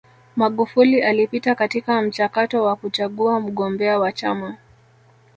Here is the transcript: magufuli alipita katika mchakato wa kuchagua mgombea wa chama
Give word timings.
magufuli 0.35 1.01
alipita 1.01 1.55
katika 1.55 2.01
mchakato 2.01 2.63
wa 2.63 2.75
kuchagua 2.75 3.39
mgombea 3.39 3.99
wa 3.99 4.11
chama 4.11 4.57